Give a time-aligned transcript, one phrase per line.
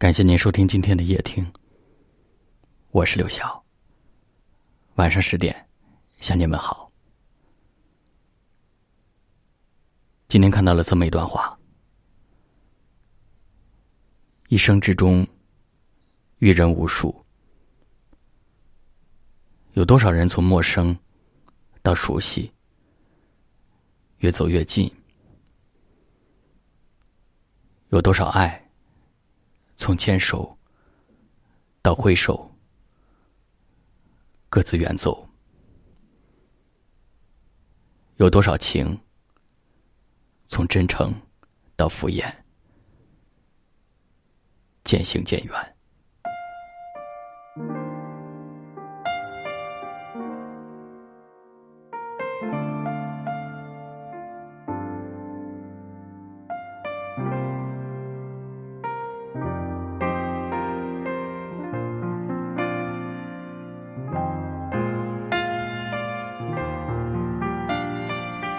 [0.00, 1.46] 感谢您收听今天的夜听，
[2.90, 3.62] 我是刘晓。
[4.94, 5.54] 晚上十点，
[6.20, 6.90] 向您问好。
[10.26, 11.54] 今天看到了这么一段话：
[14.48, 15.26] 一生之中，
[16.38, 17.22] 遇人无数，
[19.74, 20.98] 有多少人从陌生
[21.82, 22.50] 到熟悉，
[24.20, 24.90] 越走越近？
[27.90, 28.66] 有多少爱？
[29.90, 30.56] 从牵手
[31.82, 32.48] 到挥手，
[34.48, 35.28] 各自远走，
[38.18, 38.96] 有多少情？
[40.46, 41.12] 从真诚
[41.74, 42.32] 到敷衍，
[44.84, 45.76] 渐行渐远。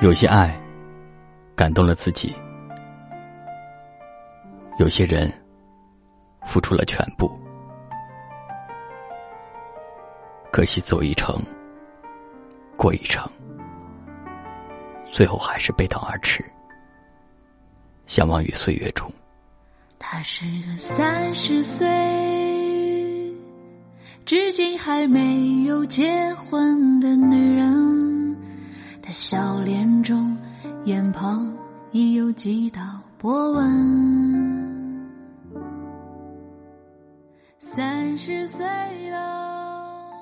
[0.00, 0.58] 有些爱
[1.54, 2.34] 感动了自己，
[4.78, 5.30] 有些人
[6.46, 7.30] 付出了全部，
[10.50, 11.38] 可惜走一程，
[12.78, 13.30] 过一程，
[15.04, 16.42] 最后还是背道而驰，
[18.06, 19.06] 相忘于岁月中。
[19.98, 21.86] 她是个三十岁，
[24.24, 27.89] 至今还没有结婚的女人。
[29.10, 30.36] 笑脸中，
[30.84, 31.52] 眼旁
[31.90, 32.80] 已有几道
[33.18, 35.00] 波纹。
[37.58, 38.64] 三十岁
[39.10, 40.12] 了，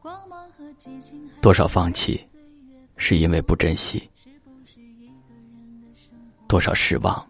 [0.00, 1.28] 光芒和激情。
[1.42, 2.24] 多少放弃，
[2.96, 4.00] 是因为不珍惜；
[6.48, 7.26] 多少失望，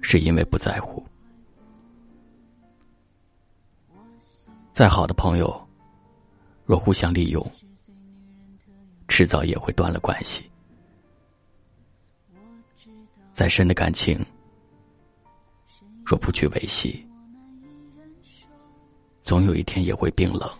[0.00, 1.04] 是因为不在乎。
[4.72, 5.68] 再好的朋友，
[6.64, 7.44] 若互相利用。
[9.20, 10.50] 迟早也会断了关系。
[13.34, 14.18] 再深的感情，
[16.06, 17.06] 若不去维系，
[19.20, 20.50] 总有一天也会冰冷。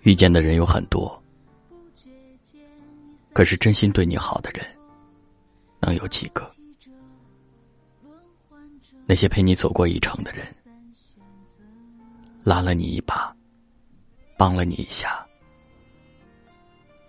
[0.00, 1.22] 遇见的人有很多，
[3.32, 4.66] 可是真心对你好的人，
[5.78, 6.52] 能有几个？
[9.06, 10.44] 那些陪你走过一程的人，
[12.42, 13.32] 拉了你一把，
[14.36, 15.24] 帮了你一下。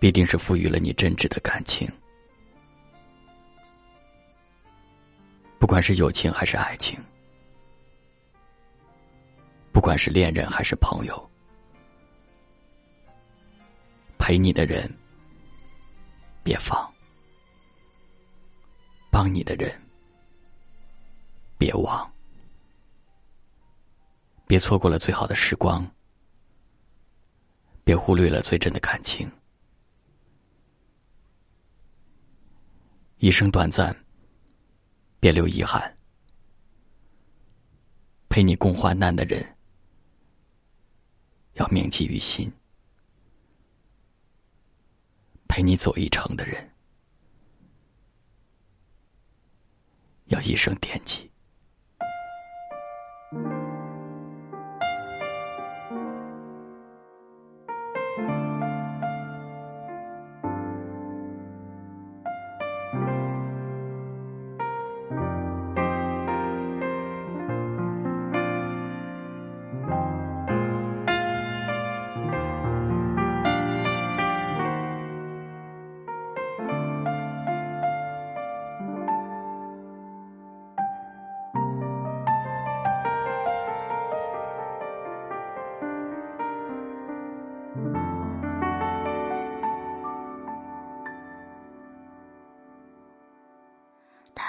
[0.06, 1.90] 必定是赋予了你真挚的感情，
[5.58, 6.96] 不管是友情还是爱情，
[9.72, 11.30] 不管是恋人还是朋友，
[14.16, 14.88] 陪你的人
[16.44, 16.88] 别放，
[19.10, 19.68] 帮你的人
[21.58, 22.08] 别忘，
[24.46, 25.84] 别错过了最好的时光，
[27.82, 29.28] 别忽略了最真的感情。
[33.18, 34.04] 一生短暂，
[35.18, 35.96] 别留遗憾。
[38.28, 39.56] 陪你共患难的人，
[41.54, 42.50] 要铭记于心；
[45.48, 46.70] 陪你走一程的人，
[50.26, 51.30] 要一生惦记。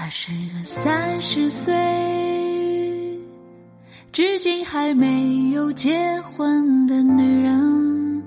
[0.08, 1.76] 她是个三十岁，
[4.14, 8.24] 至今还没有结婚的女人。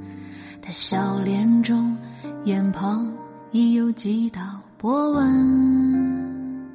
[0.61, 1.97] 她笑脸中，
[2.45, 3.11] 眼旁
[3.51, 4.43] 已有几道
[4.77, 6.69] 波纹。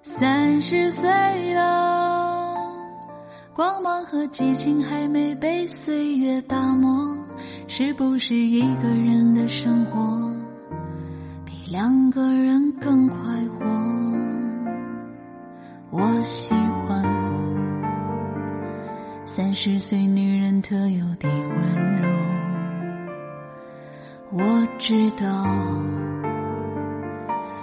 [0.00, 2.56] 三十岁了，
[3.52, 7.14] 光芒和激情还没被岁月打磨，
[7.66, 10.33] 是不是一个人的生活？
[11.74, 13.18] 两个人更快
[13.58, 13.66] 活，
[15.90, 17.02] 我喜欢
[19.26, 22.08] 三十岁女人特有的温柔。
[24.30, 25.26] 我知道，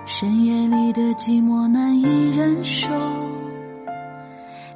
[0.06, 2.90] 深夜里的寂寞难以忍受。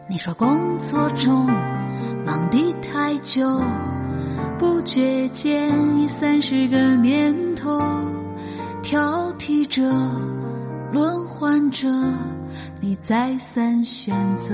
[0.07, 1.45] 你说工作中
[2.25, 3.61] 忙得太久，
[4.57, 7.81] 不觉间已三十个年头，
[8.85, 9.81] 挑剔着，
[10.91, 11.87] 轮换着，
[12.79, 14.53] 你再三选择。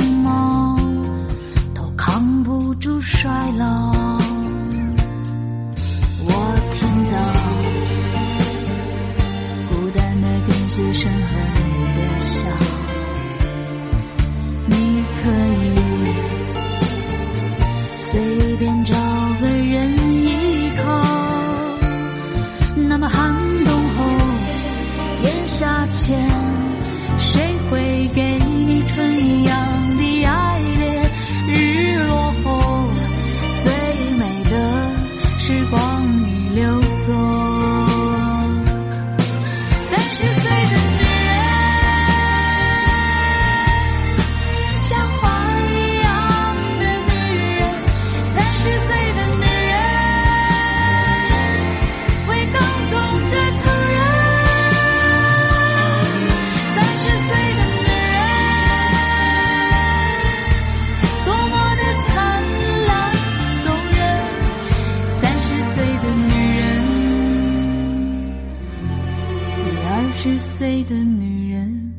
[70.61, 71.91] 二十岁的女人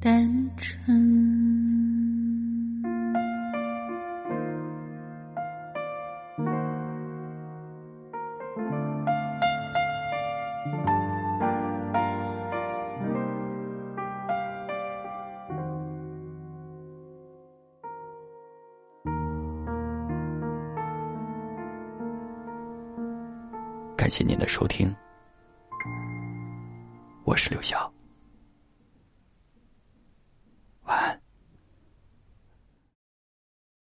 [0.00, 0.96] 单纯。
[23.96, 24.94] 感谢您的收听，
[27.40, 27.99] 我是刘晓。